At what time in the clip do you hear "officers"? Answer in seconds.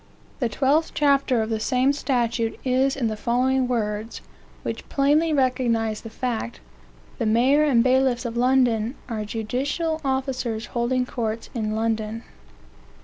10.03-10.65